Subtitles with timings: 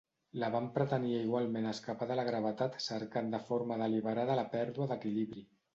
[0.43, 5.49] Laban pretenia igualment escapar de la gravetat cercant de forma deliberada la pèrdua d'equilibri.